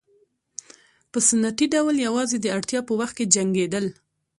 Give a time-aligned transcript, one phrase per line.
[1.11, 3.85] په سنتي ډول یوازې د اړتیا په وخت کې جنګېدل.